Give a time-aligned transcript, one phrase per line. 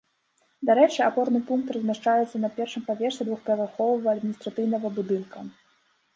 [0.69, 5.37] Дарэчы, апорны пункт размяшчаецца на першым паверсе двухпавярховага адміністрацыйнага будынка.